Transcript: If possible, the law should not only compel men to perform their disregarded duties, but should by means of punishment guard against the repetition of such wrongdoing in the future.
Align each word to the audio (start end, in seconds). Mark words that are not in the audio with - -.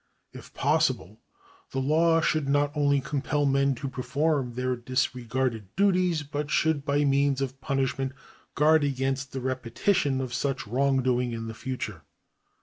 If 0.33 0.51
possible, 0.55 1.19
the 1.69 1.77
law 1.79 2.21
should 2.21 2.49
not 2.49 2.71
only 2.75 3.01
compel 3.01 3.45
men 3.45 3.75
to 3.75 3.87
perform 3.87 4.55
their 4.55 4.75
disregarded 4.75 5.67
duties, 5.75 6.23
but 6.23 6.49
should 6.49 6.83
by 6.83 7.05
means 7.05 7.39
of 7.39 7.61
punishment 7.61 8.13
guard 8.55 8.83
against 8.83 9.31
the 9.31 9.41
repetition 9.41 10.19
of 10.19 10.33
such 10.33 10.65
wrongdoing 10.65 11.33
in 11.33 11.45
the 11.47 11.53
future. 11.53 12.01